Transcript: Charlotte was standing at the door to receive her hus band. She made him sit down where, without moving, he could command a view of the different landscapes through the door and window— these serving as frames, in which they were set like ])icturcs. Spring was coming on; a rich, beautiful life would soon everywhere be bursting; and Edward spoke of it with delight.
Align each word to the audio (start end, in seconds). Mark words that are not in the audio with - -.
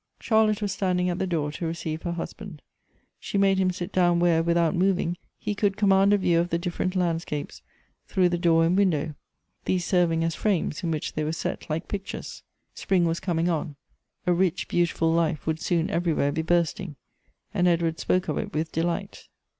Charlotte 0.19 0.63
was 0.63 0.71
standing 0.71 1.11
at 1.11 1.19
the 1.19 1.27
door 1.27 1.51
to 1.51 1.67
receive 1.67 2.01
her 2.01 2.13
hus 2.13 2.33
band. 2.33 2.63
She 3.19 3.37
made 3.37 3.59
him 3.59 3.69
sit 3.69 3.91
down 3.91 4.19
where, 4.19 4.41
without 4.41 4.73
moving, 4.73 5.15
he 5.37 5.53
could 5.53 5.77
command 5.77 6.11
a 6.11 6.17
view 6.17 6.39
of 6.39 6.49
the 6.49 6.57
different 6.57 6.95
landscapes 6.95 7.61
through 8.07 8.29
the 8.29 8.37
door 8.39 8.65
and 8.65 8.75
window— 8.75 9.13
these 9.65 9.85
serving 9.85 10.23
as 10.23 10.33
frames, 10.33 10.81
in 10.83 10.89
which 10.89 11.13
they 11.13 11.23
were 11.23 11.31
set 11.31 11.69
like 11.69 11.87
])icturcs. 11.87 12.41
Spring 12.73 13.05
was 13.05 13.19
coming 13.19 13.47
on; 13.47 13.75
a 14.25 14.33
rich, 14.33 14.67
beautiful 14.67 15.13
life 15.13 15.45
would 15.45 15.59
soon 15.59 15.87
everywhere 15.91 16.31
be 16.31 16.41
bursting; 16.41 16.95
and 17.53 17.67
Edward 17.67 17.99
spoke 17.99 18.27
of 18.27 18.39
it 18.39 18.55
with 18.55 18.71
delight. 18.71 19.27